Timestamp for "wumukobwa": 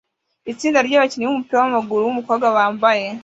2.07-2.45